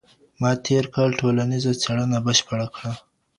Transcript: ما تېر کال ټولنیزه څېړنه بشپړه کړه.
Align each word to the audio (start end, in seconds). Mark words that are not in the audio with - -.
ما 0.41 0.51
تېر 0.65 0.85
کال 0.95 1.09
ټولنیزه 1.19 1.71
څېړنه 1.81 2.17
بشپړه 2.25 2.67
کړه. 2.75 2.91